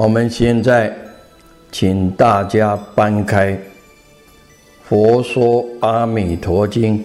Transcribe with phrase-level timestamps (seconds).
[0.00, 0.96] 我们现在
[1.70, 3.52] 请大家翻开
[4.82, 6.98] 《佛说阿弥陀经》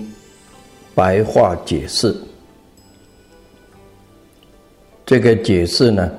[0.96, 2.16] 白话解释。
[5.06, 6.10] 这个解释呢，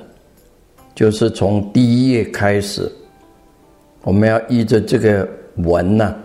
[0.93, 2.87] 就是从第一页开始，
[4.03, 6.15] 我们要依着这个文呢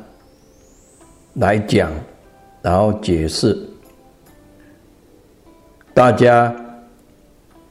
[1.32, 1.90] 来讲，
[2.60, 3.58] 然后解释。
[5.94, 6.54] 大家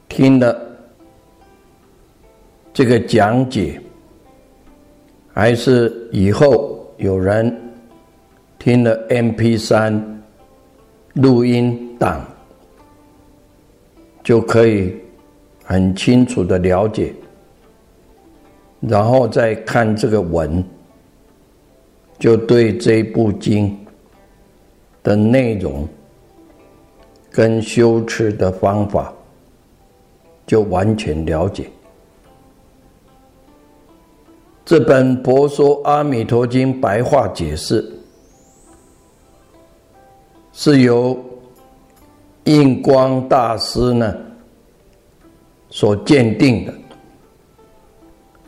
[0.08, 0.71] 听了。
[2.72, 3.78] 这个讲解，
[5.34, 7.54] 还是以后有人
[8.58, 10.22] 听了 M P 三
[11.14, 12.24] 录音档，
[14.24, 14.96] 就可以
[15.62, 17.12] 很清楚的了解，
[18.80, 20.64] 然后再看这个文，
[22.18, 23.78] 就对这部经
[25.02, 25.86] 的内容
[27.30, 29.12] 跟修持的方法，
[30.46, 31.66] 就完全了解。
[34.64, 37.84] 这本《佛说阿弥陀经》白话解释，
[40.52, 41.18] 是由
[42.44, 44.16] 印光大师呢
[45.68, 46.72] 所鉴定的，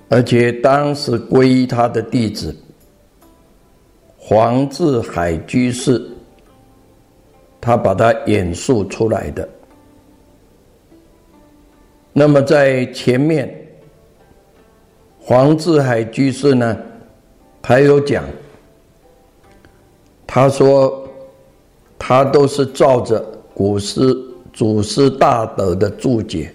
[0.08, 2.54] 而且当时皈依他的弟子
[4.16, 6.00] 黄志海居士，
[7.60, 9.46] 他把它演述出来的。
[12.12, 13.62] 那么在前面。
[15.26, 16.76] 黄志海居士呢，
[17.62, 18.22] 他有讲，
[20.26, 21.08] 他说
[21.98, 23.24] 他都是照着
[23.54, 24.14] 古师
[24.52, 26.52] 祖师大德的注解，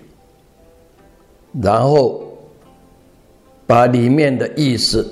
[1.59, 2.23] 然后
[3.65, 5.03] 把里面的意思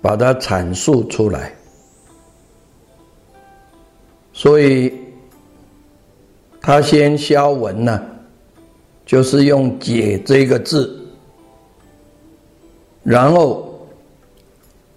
[0.00, 1.52] 把它阐述出来，
[4.32, 4.92] 所以
[6.60, 8.00] 他先消文呢，
[9.04, 11.02] 就是用“解”这个字。
[13.08, 13.86] 然后，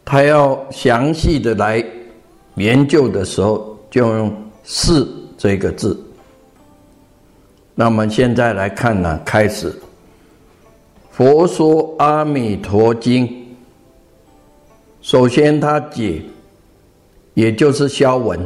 [0.03, 1.85] 他要详细的来
[2.55, 4.33] 研究的时候，就用
[4.65, 5.95] “是”这个字。
[7.75, 9.71] 那我们现在来看呢，开始
[11.11, 13.27] 《佛说阿弥陀经》。
[15.03, 16.23] 首先，他解，
[17.35, 18.39] 也就是消文，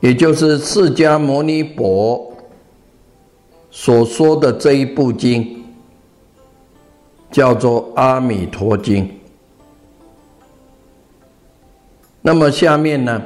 [0.00, 2.34] 也就是释迦牟尼佛
[3.70, 5.61] 所说的这一部经。
[7.32, 9.08] 叫做《阿弥陀经》。
[12.20, 13.20] 那么下面呢，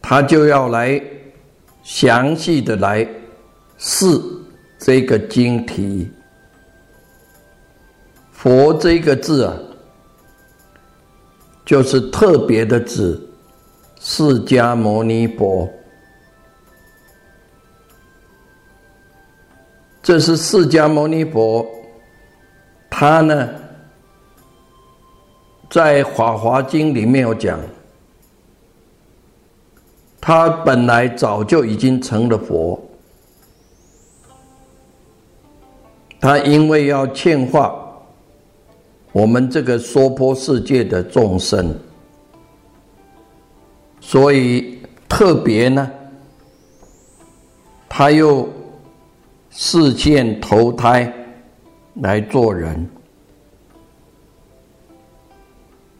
[0.00, 1.02] 他就要来
[1.82, 3.04] 详细的来
[3.78, 4.06] 试
[4.78, 6.08] 这个经题。
[8.30, 9.56] 佛这个字啊，
[11.64, 13.20] 就是特别的指
[13.98, 15.68] 释迦牟尼佛。
[20.02, 21.66] 这是释迦牟尼佛。
[23.02, 23.48] 他呢，
[25.68, 27.58] 在《法华经》里面有讲，
[30.20, 32.80] 他本来早就已经成了佛，
[36.20, 37.74] 他因为要劝化
[39.10, 41.74] 我们这个娑婆世界的众生，
[44.00, 45.90] 所以特别呢，
[47.88, 48.48] 他又
[49.50, 51.12] 视现投胎。
[51.94, 52.88] 来做人，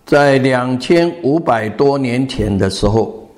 [0.06, 3.28] 在两千五百多年前的时候，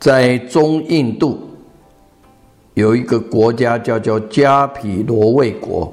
[0.00, 1.38] 在中印度
[2.74, 5.92] 有一个国家叫做加毗罗卫国。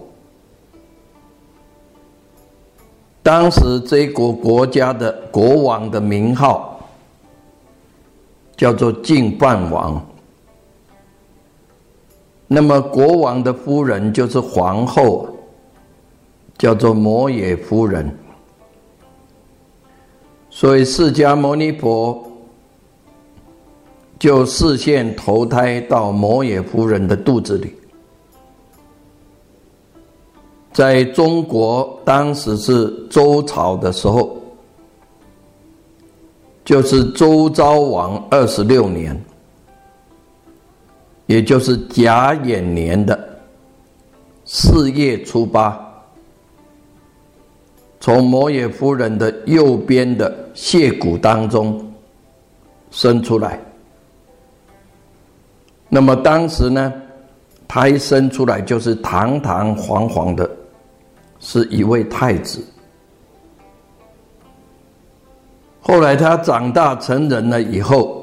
[3.21, 6.79] 当时这国国家的国王的名号
[8.55, 10.03] 叫做净饭王。
[12.51, 15.29] 那么国王的夫人就是皇后，
[16.57, 18.09] 叫做摩耶夫人。
[20.49, 22.19] 所以释迦牟尼佛
[24.17, 27.71] 就视线投胎到摩耶夫人的肚子里。
[30.73, 34.35] 在中国当时是周朝的时候，
[36.65, 39.15] 就是周昭王二十六年。
[41.29, 43.37] 也就是甲寅年的
[44.45, 45.79] 四月初八，
[47.99, 51.93] 从摩耶夫人的右边的蟹骨当中
[52.89, 53.59] 生出来。
[55.87, 56.91] 那么当时呢，
[57.67, 60.49] 他一生出来就是堂堂皇皇的，
[61.39, 62.59] 是一位太子。
[65.79, 68.18] 后来他长大成人了以后。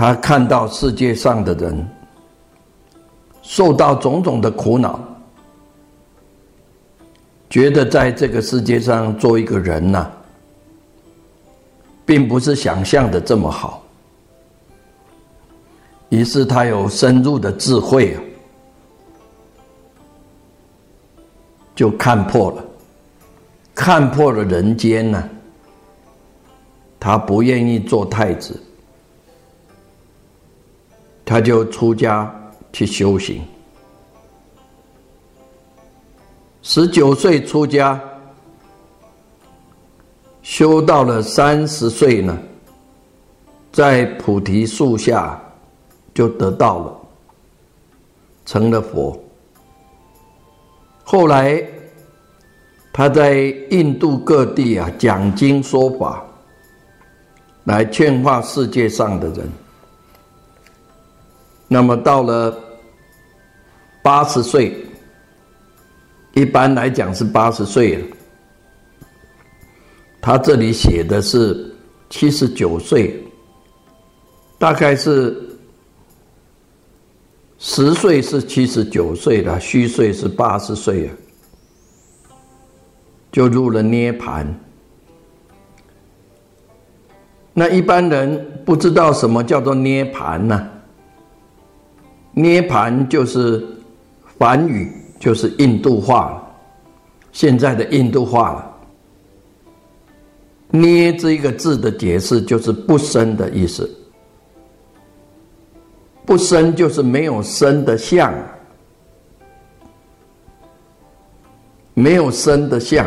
[0.00, 1.86] 他看到世界上的人
[3.42, 4.98] 受到种种的苦恼，
[7.50, 10.10] 觉得在这个世界上做一个人呐，
[12.06, 13.84] 并不是想象的这么好。
[16.08, 18.22] 于是他有深入的智慧啊，
[21.76, 22.64] 就看破了，
[23.74, 25.28] 看破了人间呢，
[26.98, 28.58] 他不愿意做太子。
[31.30, 32.28] 他就出家
[32.72, 33.40] 去修行，
[36.60, 38.00] 十九岁出家，
[40.42, 42.36] 修到了三十岁呢，
[43.70, 45.40] 在菩提树下
[46.12, 47.00] 就得到了，
[48.44, 49.16] 成了佛。
[51.04, 51.64] 后来
[52.92, 53.34] 他在
[53.70, 56.24] 印度各地啊讲经说法，
[57.62, 59.48] 来劝化世界上的人。
[61.72, 62.58] 那么到了
[64.02, 64.76] 八十岁，
[66.34, 68.06] 一般来讲是八十岁了。
[70.20, 71.72] 他这里写的是
[72.08, 73.22] 七十九岁，
[74.58, 75.48] 大概是
[77.60, 81.14] 实岁是七十九岁了，虚岁是八十岁啊，
[83.30, 84.52] 就入了涅盘。
[87.54, 90.68] 那一般人不知道什么叫做涅盘呢？
[92.32, 93.66] 涅盘就是
[94.38, 96.36] 梵语，就是印度话。
[97.32, 98.66] 现在的印度话了。
[100.70, 103.88] 捏这一个字的解释就是不生的意思。
[106.24, 108.32] 不生就是没有生的相，
[111.94, 113.04] 没有生的相。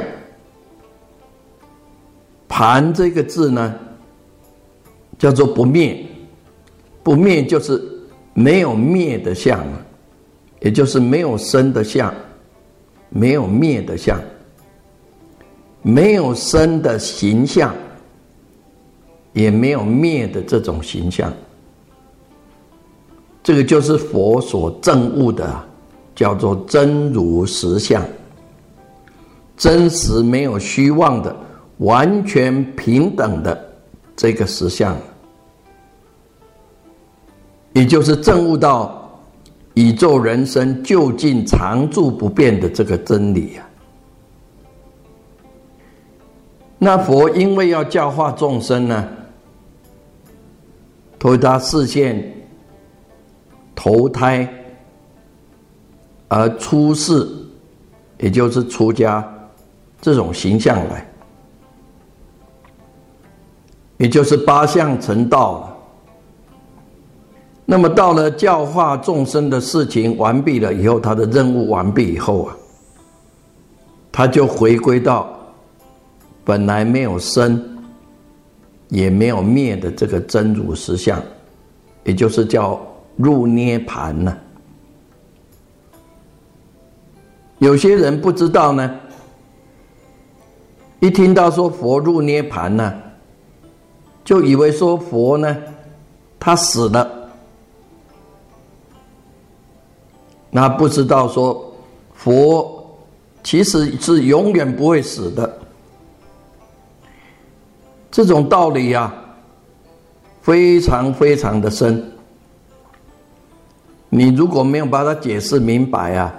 [2.49, 3.73] 盘这个字呢，
[5.17, 6.05] 叫做不灭，
[7.01, 7.92] 不灭就是。
[8.33, 9.65] 没有灭的相，
[10.59, 12.13] 也就是没有生的相，
[13.09, 14.19] 没有灭的相，
[15.81, 17.75] 没有生的形象，
[19.33, 21.31] 也没有灭的这种形象。
[23.43, 25.63] 这个就是佛所证悟的，
[26.15, 28.03] 叫做真如实相，
[29.57, 31.35] 真实没有虚妄的，
[31.77, 33.73] 完全平等的
[34.15, 34.97] 这个实相。
[37.73, 39.09] 也就是证悟到
[39.73, 43.65] 宇宙人生究竟常住不变的这个真理啊。
[46.77, 49.07] 那佛因为要教化众生呢，
[51.17, 52.31] 托他视线
[53.73, 54.47] 投胎
[56.27, 57.27] 而出世，
[58.19, 59.27] 也就是出家
[60.01, 61.09] 这种形象来，
[63.97, 65.72] 也就是八相成道了。
[67.73, 72.55] 那么到了教化众生的事情完毕了以后，他的任务完毕以后啊，
[74.11, 75.35] 他就回归到
[76.45, 77.59] 本来没有生
[78.89, 81.19] 也没有灭的这个真如实相，
[82.03, 82.79] 也就是叫
[83.15, 84.37] 入涅盘呢。
[87.57, 88.99] 有些人不知道呢，
[90.99, 92.93] 一听到说佛入涅盘呢，
[94.23, 95.57] 就以为说佛呢，
[96.39, 97.21] 他死了。
[100.55, 101.73] 那不知道说，
[102.13, 102.85] 佛
[103.43, 105.57] 其实是永远不会死的。
[108.11, 109.11] 这种道理呀，
[110.43, 112.07] 非常非常的深。
[114.09, 116.31] 你如果没有把它解释明白啊，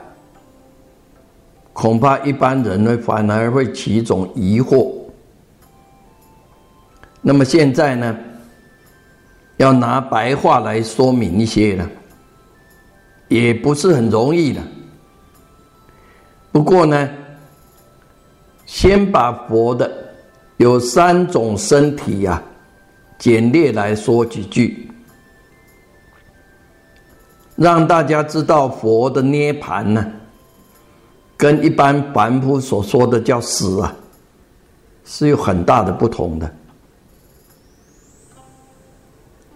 [1.72, 4.92] 恐怕一般人呢反而会起一种疑惑。
[7.20, 8.16] 那么现在呢，
[9.56, 11.90] 要拿白话来说明一些呢，
[13.28, 14.60] 也不是很容易的。
[16.52, 17.08] 不过呢，
[18.66, 19.90] 先把佛的
[20.56, 22.42] 有三种身体呀，
[23.18, 24.88] 简略来说几句。
[27.56, 30.04] 让大家知道佛的涅盘呢，
[31.36, 33.94] 跟一般凡夫所说的叫死啊，
[35.04, 36.52] 是有很大的不同的。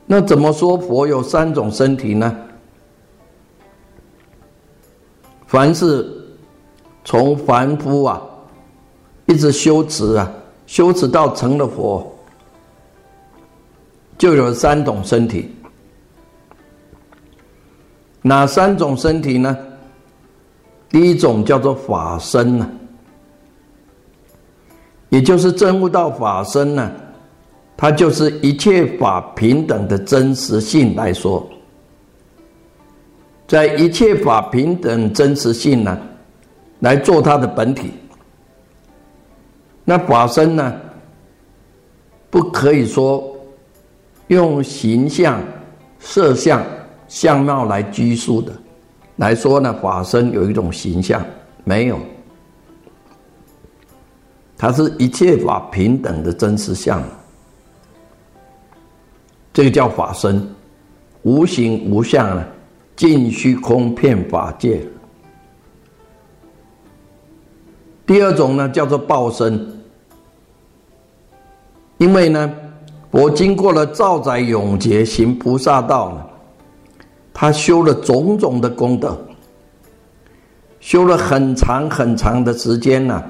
[0.07, 2.37] 那怎么说佛有三种身体呢？
[5.49, 6.07] 凡是
[7.05, 8.23] 从凡夫啊，
[9.25, 10.31] 一直修持啊，
[10.67, 12.07] 修持到成了佛，
[14.19, 15.51] 就有三种身体。
[18.21, 19.57] 哪三种身体呢？
[20.91, 22.71] 第一种叫做法身呢，
[25.09, 26.93] 也就是证悟到法身呢，
[27.75, 31.49] 它就是一切法平等的真实性来说，
[33.49, 35.99] 在一切法平等真实性呢，
[36.79, 37.91] 来做它的本体。
[39.85, 40.81] 那法身呢，
[42.31, 43.37] 不可以说
[44.29, 45.43] 用形象、
[45.99, 46.65] 色相。
[47.09, 48.53] 相貌来拘束的
[49.17, 51.25] 来说呢，法身有一种形象，
[51.65, 51.99] 没有，
[54.59, 57.03] 它是一切法平等的真实相，
[59.55, 60.47] 这个叫法身，
[61.23, 62.45] 无形无相呢，
[62.99, 64.85] 尽虚空遍法界。
[68.05, 69.65] 第二种呢，叫做报身，
[71.99, 72.53] 因为呢，
[73.13, 76.25] 我经过了造载永劫行菩萨道呢。
[77.33, 79.17] 他修了种种的功德，
[80.81, 83.23] 修了很长很长的时间呢，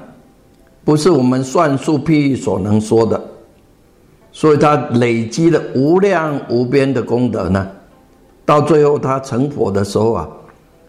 [0.83, 3.23] 不是我们算数譬喻所能说的，
[4.31, 7.69] 所以他累积了无量无边的功德呢，
[8.49, 10.27] 到最后他成佛的时候啊，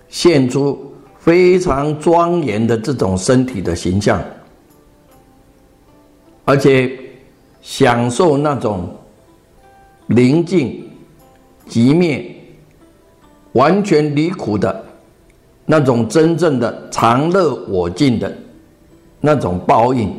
[0.09, 4.19] 现出非常庄严的这种身体的形象，
[6.47, 6.90] 而且
[7.61, 8.88] 享受那种
[10.07, 10.88] 宁静
[11.69, 12.35] 寂灭。
[13.52, 14.83] 完全离苦的
[15.67, 18.33] 那种真正的常乐我净的
[19.21, 20.11] 那种报应，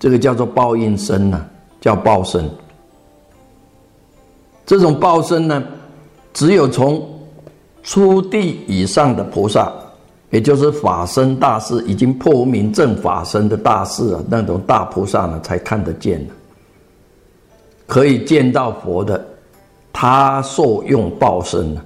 [0.00, 1.46] 这个叫做报应身呐，
[1.80, 2.50] 叫报身。
[4.66, 5.62] 这种报身呢，
[6.34, 7.02] 只有从
[7.82, 9.72] 初地以上的菩萨，
[10.30, 16.34] 也就是法身大士，已经破无明正法身的大士啊，那种大菩萨呢，才看得见的，
[17.86, 19.24] 可以见到佛的，
[19.92, 21.80] 他受用报身呢。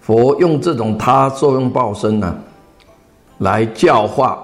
[0.00, 2.34] 佛用这种他受用报身呢，
[3.38, 4.42] 来教化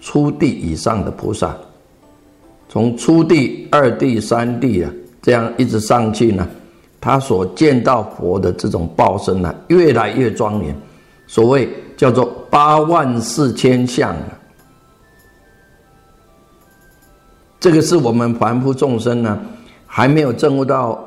[0.00, 1.54] 初地以上的菩萨，
[2.68, 6.48] 从初地、二地、三地啊，这样一直上去呢，
[7.00, 10.76] 他所见到佛的这种报身呢，越来越庄严，
[11.26, 14.38] 所谓叫做八万四千相啊。
[17.58, 19.40] 这个是我们凡夫众生呢，
[19.86, 21.02] 还没有证悟到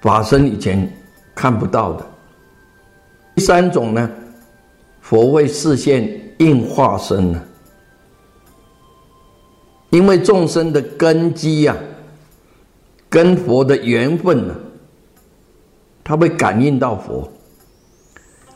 [0.00, 0.88] 法身以前
[1.34, 2.06] 看不到的。
[3.34, 4.10] 第三种呢，
[5.00, 6.08] 佛会示现
[6.38, 7.42] 应化身呢，
[9.90, 11.76] 因为众生的根基呀，
[13.16, 14.54] 跟佛的缘分呢，
[16.04, 17.26] 他会感应到佛，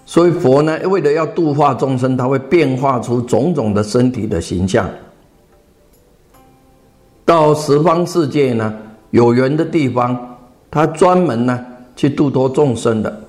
[0.05, 4.87] 所以佛呢，为了要度化众生，他会变化出种种的身体的形象，
[7.25, 8.76] 到十方世界呢，
[9.12, 10.37] 有缘的地方，
[10.71, 11.64] 他专门呢
[11.97, 13.21] 去度脱众生的。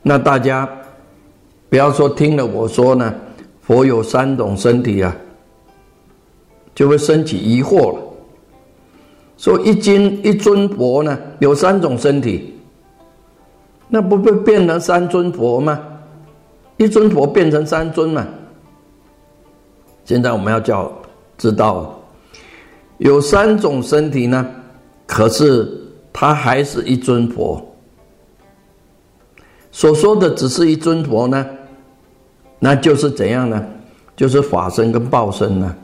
[0.00, 0.66] 那大家
[1.68, 3.14] 不要说听了我说呢，
[3.60, 5.14] 佛有三种身体啊，
[6.74, 8.05] 就会升起疑惑了。
[9.36, 12.54] 说一尊一尊佛呢有三种身体，
[13.88, 15.78] 那不会变成三尊佛吗？
[16.78, 18.26] 一尊佛变成三尊嘛？
[20.04, 20.92] 现在我们要叫
[21.36, 21.98] 知道，
[22.98, 24.46] 有三种身体呢，
[25.06, 25.70] 可是
[26.12, 27.62] 他还是一尊佛。
[29.70, 31.46] 所说的只是一尊佛呢，
[32.58, 33.62] 那就是怎样呢？
[34.16, 35.76] 就是法身跟报身呢。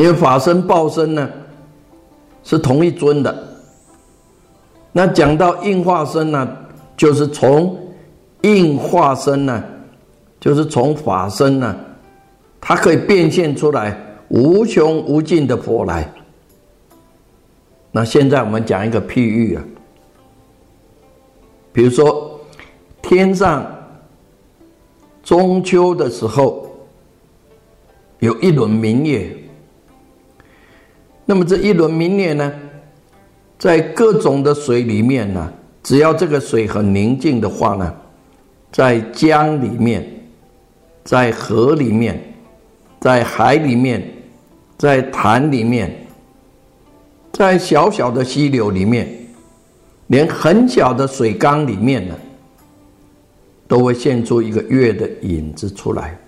[0.00, 1.28] 因为法身报身呢
[2.42, 3.48] 是同一尊的。
[4.92, 6.56] 那讲到应化身呢，
[6.96, 7.78] 就是从
[8.40, 9.62] 应化身呢，
[10.40, 11.76] 就是从法身呢，
[12.62, 13.94] 它可以变现出来
[14.28, 16.10] 无穷无尽的佛来。
[17.92, 19.62] 那现在我们讲一个譬喻啊，
[21.74, 22.40] 比如说
[23.02, 23.66] 天上
[25.22, 26.66] 中秋的时候
[28.20, 29.36] 有一轮明月，
[31.30, 32.52] 那么这一轮明月呢，
[33.56, 37.94] 在各种的水里面呢，只要这个水很宁静的话呢，
[38.72, 40.04] 在江里面，
[41.04, 42.20] 在河里面，
[42.98, 44.02] 在海里面，
[44.76, 45.96] 在潭里面。
[47.30, 49.08] 在小小的溪流里面，
[50.08, 52.14] 连很小的水缸里面呢，
[53.68, 56.18] 都会现出一个月的影子出来。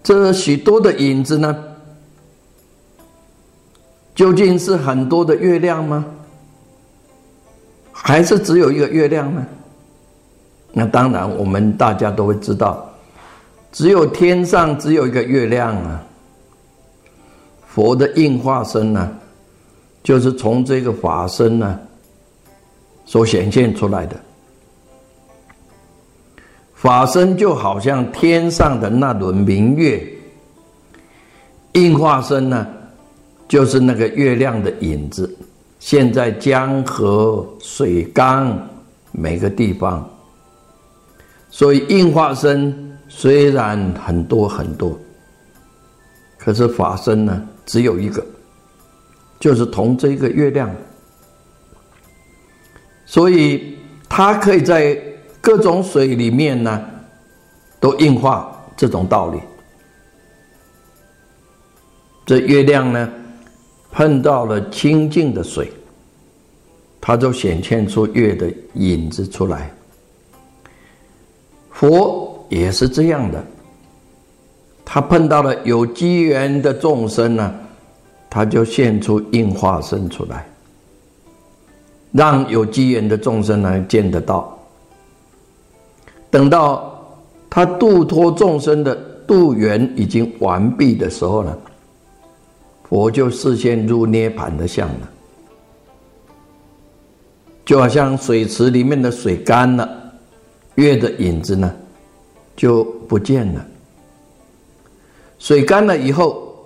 [0.00, 1.64] 这许多的影子呢，
[4.18, 6.04] 究竟是很多的月亮吗？
[7.92, 9.46] 还是只有一个月亮呢？
[10.72, 12.92] 那当然，我们大家都会知道，
[13.70, 16.02] 只有天上只有一个月亮啊。
[17.64, 19.08] 佛的应化身呢，
[20.02, 21.78] 就是从这个法身呢
[23.04, 24.16] 所显现出来的。
[26.74, 30.04] 法身就好像天上的那轮明月，
[31.74, 32.66] 应化身呢，
[33.48, 35.34] 就是那个月亮的影子，
[35.78, 38.56] 现在江河水缸
[39.10, 40.08] 每个地方。
[41.50, 44.96] 所以应化身虽然很多很多，
[46.36, 47.42] 可是法身呢？
[47.64, 48.24] 只有一个，
[49.40, 50.70] 就是同这个月亮，
[53.04, 54.98] 所以它可以在
[55.40, 56.84] 各种水里面呢，
[57.80, 59.40] 都硬化这种道理。
[62.24, 63.10] 这月亮呢，
[63.90, 65.70] 碰到了清净的水，
[67.00, 69.70] 它就显现出月的影子出来。
[71.70, 73.44] 佛也是这样的。
[74.84, 77.54] 他碰到了有机缘的众生呢，
[78.30, 80.48] 他就现出应化身出来，
[82.10, 84.58] 让有机缘的众生呢见得到。
[86.30, 87.06] 等到
[87.50, 88.94] 他度脱众生的
[89.26, 91.56] 度缘已经完毕的时候呢，
[92.88, 95.10] 佛就视现入涅盘的相了，
[97.64, 99.88] 就好像水池里面的水干了，
[100.76, 101.70] 月的影子呢
[102.56, 103.66] 就不见了。
[105.38, 106.56] 水干了以后，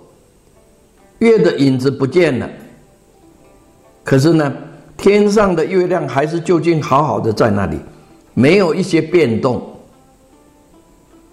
[1.19, 2.49] 月的影子不见了。
[4.03, 4.53] 可是呢，
[4.95, 7.77] 天上的月亮还是究竟好好的在那里，
[8.33, 9.61] 没有一些变动。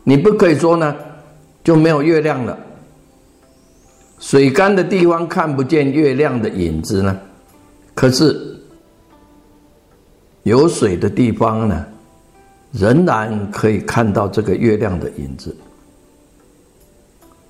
[0.02, 0.96] 你不可以说呢，
[1.62, 2.58] 就没有月亮了。
[4.20, 7.18] 水干的地方看不见月亮的影子呢，
[7.94, 8.38] 可是
[10.42, 11.86] 有水的地方呢，
[12.70, 15.56] 仍然可以看到这个月亮的影子。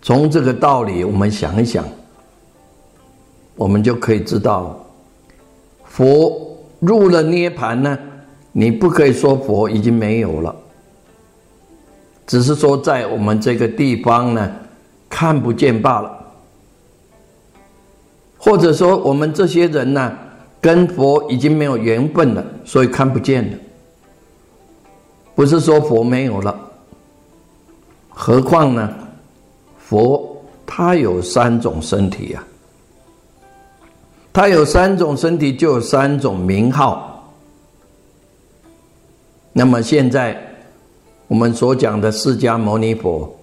[0.00, 1.85] 从这个道理，我们想一想，
[3.56, 4.83] 我们就可以知道，
[5.85, 7.98] 佛入了涅盘呢，
[8.52, 10.54] 你不可以说佛已经没有了，
[12.28, 14.50] 只是说在我们这个地方呢，
[15.09, 16.19] 看不见罢了，
[18.42, 20.16] 或者说我们这些人呢，
[20.62, 23.59] 跟佛已经没有缘分了，所以看不见了，
[25.35, 26.59] 不是说佛没有了，
[28.09, 28.90] 何况呢？
[29.76, 32.42] 佛他有三种身体啊，
[34.33, 37.31] 他有三种身体，就有三种名号。
[39.53, 40.40] 那么现在
[41.26, 43.37] 我们所讲的释迦牟尼佛，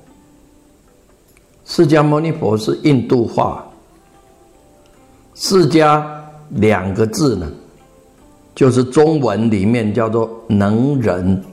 [1.66, 3.67] 释迦牟尼佛是印度话，
[5.40, 6.04] 释迦
[6.50, 7.48] 两个字呢，
[8.56, 11.44] 就是中文里面叫做能人，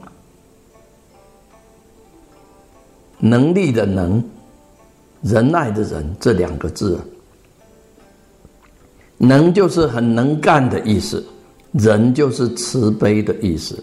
[3.18, 4.24] 能力的能。
[5.20, 7.00] 仁爱的仁这两个字，
[9.16, 11.24] 能就是很能干的意思，
[11.72, 13.82] 仁就是慈悲的意思。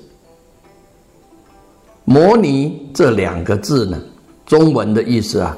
[2.06, 4.00] 摩尼这两个字呢，
[4.46, 5.58] 中文的意思啊，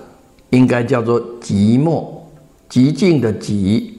[0.52, 2.08] 应该叫做寂寞，
[2.70, 3.93] 寂静的寂，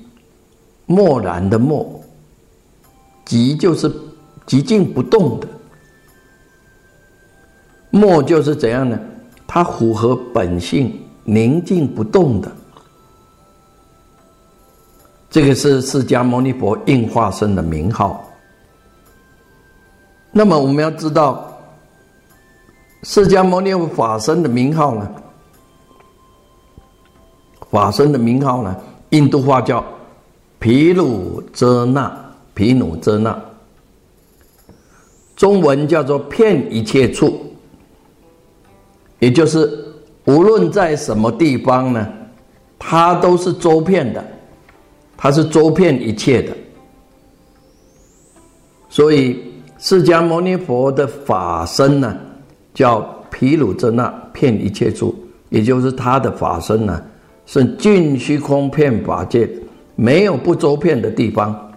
[0.87, 2.01] 漠然的漠，
[3.27, 3.91] 寂就是
[4.47, 5.49] 寂静不动的，
[7.91, 8.99] 默就是怎样呢？
[9.47, 11.01] 它符合本性。
[11.27, 12.53] 宁静不动的，
[15.31, 18.23] 这个是释迦牟尼佛应化身的名号。
[20.31, 21.51] 那么我们要知道，
[23.05, 25.11] 释迦牟尼佛法身的名号呢？
[27.71, 28.77] 法身的名号呢？
[29.09, 29.83] 印度话叫
[30.65, 32.11] 毗卢遮那，
[32.55, 33.39] 毗卢遮那，
[35.37, 37.39] 中文叫做遍一切处，
[39.19, 39.85] 也就是。
[40.25, 42.09] 无论在什么地方呢，
[42.79, 44.25] 它都是周遍的，
[45.19, 46.57] 它是周遍一切的。
[48.89, 52.17] 所以释迦牟尼佛的法身呢，
[52.73, 55.15] 叫毗卢遮那遍一切处，
[55.51, 57.03] 也就是他的法身呢，
[57.45, 59.47] 是尽虚空遍法界，
[59.97, 61.73] 没有不周遍的地方。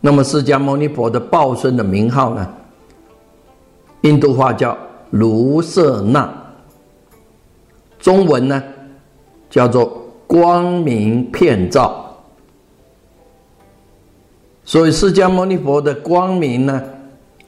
[0.00, 2.54] 那么释迦牟尼佛的报身的名号呢？
[4.02, 4.78] 印度话叫
[5.10, 6.32] 卢舍那，
[7.98, 8.62] 中文呢
[9.50, 12.04] 叫做光明遍照。
[14.64, 16.80] 所以释迦牟尼佛的光明呢，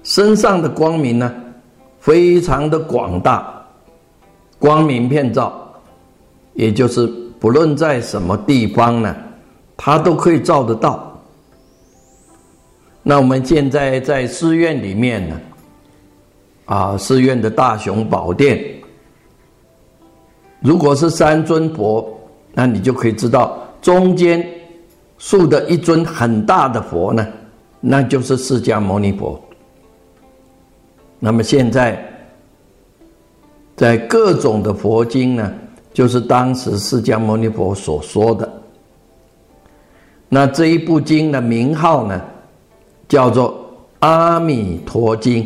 [0.02, 1.32] 身上的光明呢，
[2.00, 3.64] 非常的广大，
[4.58, 5.72] 光明遍照，
[6.54, 7.08] 也就是
[7.40, 9.16] 不论在什么地方呢，
[9.76, 11.06] 它都可以照得到。
[13.02, 15.40] 那我们现在在寺院里面呢，
[16.66, 18.62] 啊，寺院的大雄宝殿，
[20.60, 22.06] 如果是三尊佛，
[22.52, 24.46] 那你就可以知道中间
[25.16, 27.26] 竖的一尊很大的佛呢，
[27.80, 29.42] 那就是释迦牟尼佛。
[31.18, 32.06] 那么现在
[33.76, 35.52] 在各种的佛经呢，
[36.00, 38.50] 就是当时释迦牟尼佛所说的。
[40.30, 42.18] 那这一部经的名号呢？
[43.06, 43.50] 叫做
[43.98, 45.44] 《阿弥陀经》，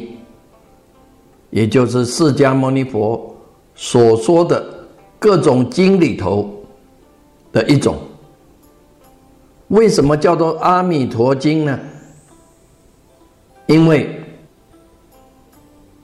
[1.51, 3.35] 也就是释迦牟尼佛
[3.75, 4.65] 所说的
[5.19, 6.49] 各种经里头
[7.51, 7.97] 的一种。
[9.67, 11.77] 为什么叫做《阿弥陀经》呢？
[13.67, 14.09] 因为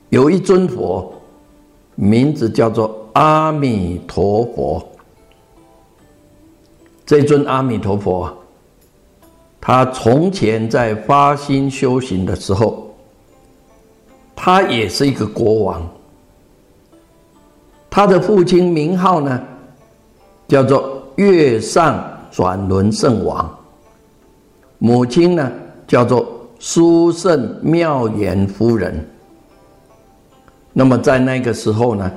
[0.09, 1.13] 有一尊佛，
[1.95, 4.85] 名字叫做阿弥陀佛。
[7.05, 8.31] 这尊阿弥陀佛。
[9.59, 12.89] 他从前在发心修行的时候，
[14.35, 15.87] 他也是一个国王。
[17.87, 19.39] 他的父亲名号呢，
[20.47, 23.45] 叫做月上转轮圣王；
[24.79, 25.51] 母亲呢，
[25.85, 26.25] 叫做
[26.57, 29.07] 殊胜妙言夫人。
[30.73, 32.11] 那么在那个时候呢，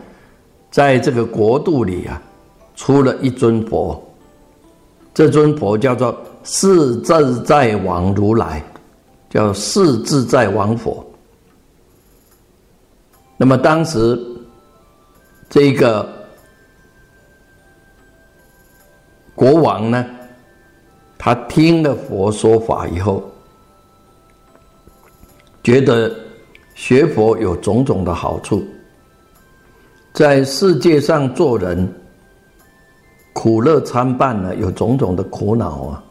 [0.74, 2.20] 在这个国度里啊，
[2.74, 4.02] 出了一尊佛，
[5.14, 6.12] 这尊佛叫做。
[6.46, 8.62] 四自在王如来，
[9.30, 11.02] 叫四自在王佛。
[13.38, 14.22] 那么当时
[15.48, 16.06] 这个
[19.34, 20.04] 国王呢，
[21.16, 23.24] 他听了佛说法以后，
[25.62, 26.14] 觉得
[26.74, 28.62] 学佛有种种的好处，
[30.14, 31.92] 在世界上做人
[33.32, 36.04] 苦乐参半呢，有种种的苦恼啊。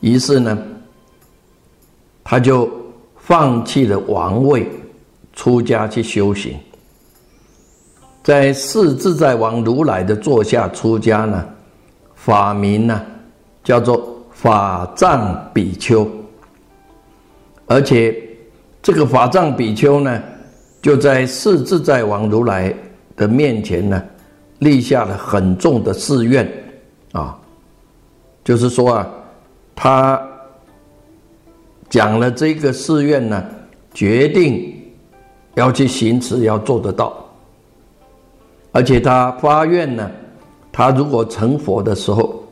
[0.00, 0.58] 于是呢，
[2.22, 2.70] 他就
[3.16, 4.70] 放弃了王位，
[5.32, 6.54] 出家去修行。
[8.22, 11.48] 在四自在王如来的座下出家呢，
[12.14, 13.06] 法名呢
[13.64, 16.06] 叫做法藏比丘。
[17.64, 18.14] 而且
[18.82, 20.22] 这个法藏比丘呢，
[20.80, 22.74] 就在四自在王如来
[23.16, 24.02] 的面前呢，
[24.60, 26.50] 立下了很重的誓愿
[27.12, 27.38] 啊，
[28.44, 29.08] 就是说啊。
[29.80, 30.20] 他
[31.88, 33.44] 讲了这个誓愿呢，
[33.94, 34.76] 决定
[35.54, 37.24] 要去行持，要做得到。
[38.72, 40.10] 而且他发愿呢，
[40.72, 42.42] 他如果成佛的时候，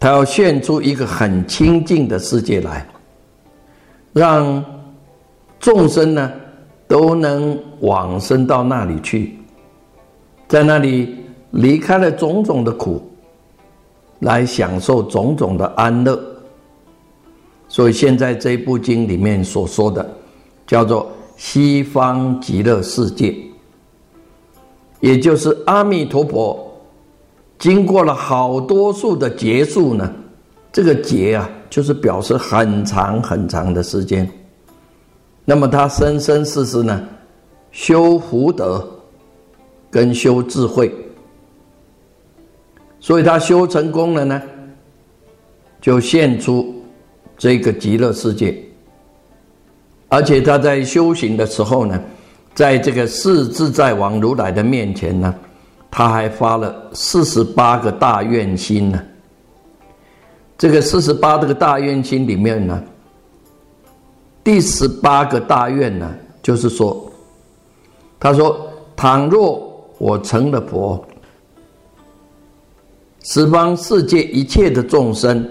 [0.00, 2.84] 他要现出一个很清净的世界来，
[4.12, 4.64] 让
[5.64, 6.30] 众生呢
[6.86, 9.34] 都能往生到那里去，
[10.46, 11.16] 在那里
[11.52, 13.02] 离开了种种的苦。
[14.20, 16.18] 来享受种种的安乐，
[17.68, 20.08] 所以现在这部经里面所说的，
[20.66, 23.34] 叫做西方极乐世界，
[25.00, 26.72] 也就是阿弥陀佛
[27.58, 30.10] 经过了好多数的劫数呢，
[30.72, 34.26] 这个劫啊，就是表示很长很长的时间。
[35.44, 37.06] 那么他生生世世呢，
[37.70, 38.86] 修福德
[39.90, 40.92] 跟修智慧。
[42.98, 44.40] 所以他修成功了呢，
[45.80, 46.82] 就现出
[47.36, 48.58] 这个极乐世界。
[50.08, 52.00] 而且他在修行的时候呢，
[52.54, 55.34] 在这个四自在王如来的面前呢，
[55.90, 59.02] 他还发了四十八个大愿心呢。
[60.56, 62.82] 这个四十八这个大愿心里面呢，
[64.44, 67.10] 第十八个大愿呢，就是说，
[68.20, 68.54] 他说：
[68.94, 71.02] 倘若我成了佛。
[73.22, 75.48] 十方世界一切的众生，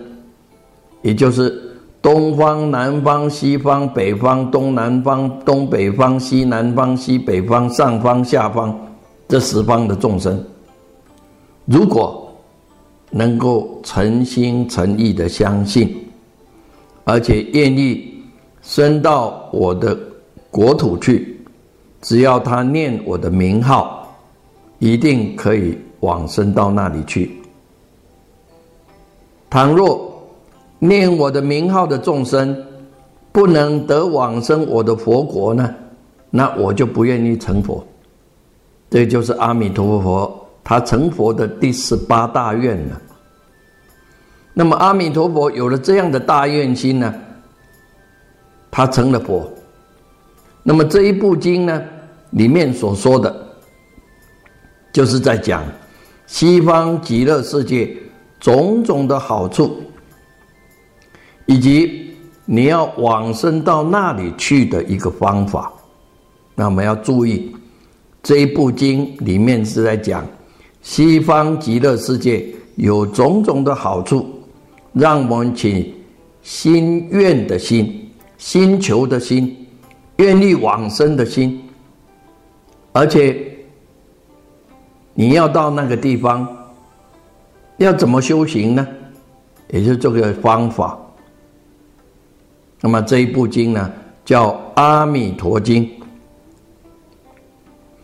[1.01, 8.79] 也就是东方、南方、西方、北方、东南方、东北方、西南方、西北方、上方、下方
[9.27, 10.39] 这十方的众生，
[11.65, 12.32] 如果
[13.10, 15.97] 能够诚心诚意的相信，
[17.06, 18.12] 而且愿意
[18.63, 19.97] 升到我的
[20.49, 21.39] 国土去，
[22.02, 24.15] 只要他念我的名号，
[24.80, 27.32] 一定可以往生到那里去。
[29.49, 30.12] 倘若
[30.80, 32.58] 念我的名号的众生
[33.32, 35.73] 不能得往生我的佛国呢，
[36.30, 37.86] 那我就不愿意成佛。
[38.89, 43.02] 这就是阿弥陀佛他成佛的第十八大愿了。
[44.54, 47.13] 那么阿弥陀佛有了这样的大愿心呢，
[48.73, 49.47] 他成了佛。
[50.63, 51.81] 那么这一部经呢，
[52.31, 53.33] 里面所说的，
[54.91, 55.63] 就是在讲
[56.25, 57.95] 西方极乐世界。
[58.39, 59.77] 种种的好处，
[61.45, 65.71] 以及你要往生到那里去的一个方法，
[66.53, 67.55] 那我们要注意
[68.21, 70.27] 这一部经里面是在讲
[70.81, 74.27] 西方极乐世界有种种的好处，
[74.91, 75.95] 让我们起
[76.41, 78.02] 心愿的心、
[78.43, 79.65] 心求的心、
[80.17, 81.63] 愿意往生的心，
[82.91, 83.56] 而且
[85.13, 86.45] 你要到那个地方。
[87.77, 88.86] 要怎么修行呢？
[89.69, 90.99] 也就是这个方法。
[92.82, 93.91] 那么这一部经呢，
[94.25, 95.86] 叫《阿弥陀经》。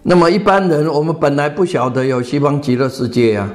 [0.02, 3.54] 那么一般人，我们本来不晓得有西方极乐世界呀，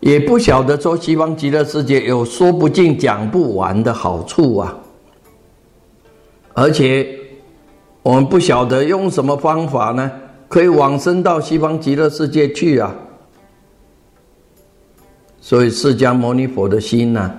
[0.00, 4.76] 也不晓得说西方极乐世界有说不尽、讲不完的好处啊。
[6.52, 7.08] 而且
[8.02, 10.10] 我们不晓得用什么方法呢，
[10.48, 12.94] 可以往生到西方极乐世界去啊。
[15.40, 17.32] 所以，释迦牟尼佛的心呢，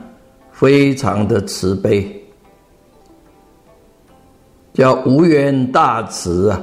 [0.52, 2.10] 非常的慈悲，
[4.74, 6.62] 叫无缘大慈啊，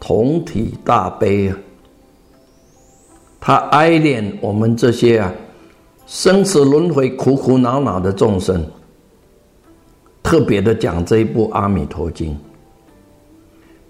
[0.00, 1.56] 同体大悲啊。
[3.46, 5.32] 他哀怜我们这些啊，
[6.04, 8.66] 生死轮回、苦苦恼恼的众生，
[10.20, 12.32] 特别的讲这一部《阿弥陀经》，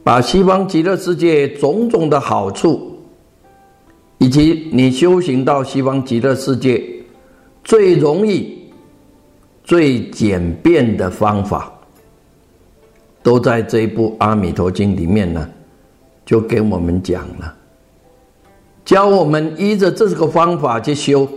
[0.05, 3.01] 把西方极乐世界种种的好处。
[4.19, 6.83] 以及你修行到西方极乐世界
[7.65, 8.59] 最容易、
[9.65, 11.73] 最简便的方法，
[13.23, 15.49] 都在这一部《阿弥陀经》里面呢，
[16.27, 17.57] 就给我们讲了，
[18.87, 21.29] 教我们依着这个方法去修，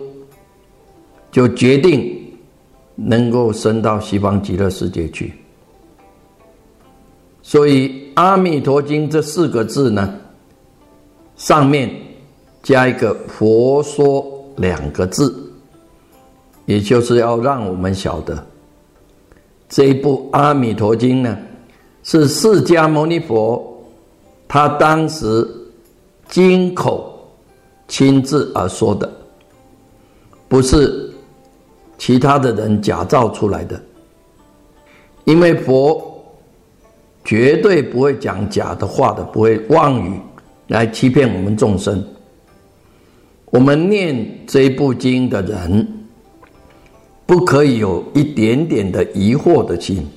[1.29, 2.17] 就决定
[2.95, 5.33] 能够升到西方极乐世界去。
[7.41, 10.13] 所以《阿弥陀经》这四个字呢，
[11.35, 11.89] 上面。
[12.61, 14.21] 加一个“佛说”
[14.57, 15.33] 两个字，
[16.65, 18.45] 也就是要让我们晓得，
[19.69, 21.37] 这一部《阿弥陀经》呢，
[22.03, 23.81] 是释迦牟尼佛
[24.45, 25.49] 他当时
[26.27, 27.08] 经口
[27.89, 29.11] 亲自而说的，
[30.47, 31.11] 不是
[31.97, 33.77] 其他的人假造出来的。
[35.25, 36.23] 因为佛
[37.25, 40.13] 绝对不会讲假的话的，不会妄语
[40.67, 42.01] 来欺骗我们众生。
[43.51, 45.87] 我们念这部经的人，
[47.25, 50.07] 不可以有一点点的疑惑的心，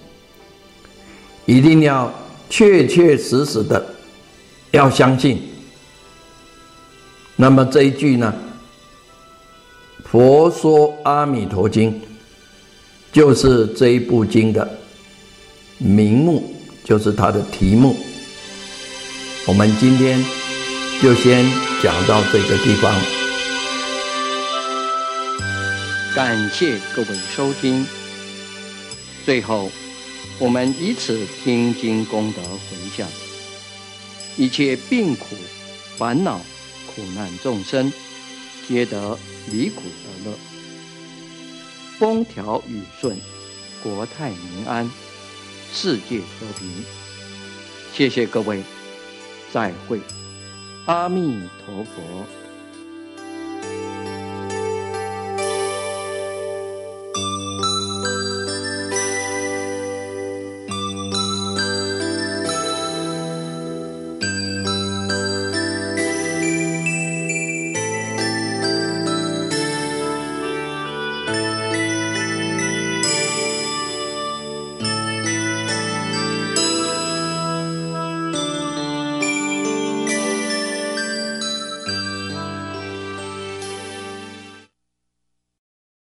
[1.46, 2.12] 一定要
[2.48, 3.84] 确确实实的
[4.70, 5.42] 要相信。
[7.36, 8.32] 那么这一句呢，
[10.08, 11.92] 《佛说阿弥陀经》
[13.12, 14.78] 就是这一部经的
[15.78, 17.96] 名目，就是它的题目。
[19.46, 20.24] 我们今天
[21.02, 21.44] 就先
[21.82, 22.94] 讲到这个地方。
[26.14, 27.84] 感谢各位收听。
[29.24, 29.70] 最后，
[30.38, 33.08] 我们以此听经功德回向，
[34.36, 35.36] 一切病苦、
[35.96, 36.40] 烦恼、
[36.94, 37.92] 苦难众生，
[38.68, 39.18] 皆得
[39.50, 40.36] 离苦得乐，
[41.98, 43.16] 风调雨顺，
[43.82, 44.90] 国泰民安，
[45.72, 46.68] 世界和平。
[47.94, 48.62] 谢谢各位，
[49.52, 50.00] 再会，
[50.86, 52.41] 阿弥陀佛。